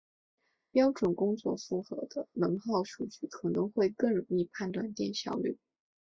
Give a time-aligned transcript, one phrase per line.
[0.71, 5.59] 标准工作负荷的能耗数据可能会更容易判断电效率。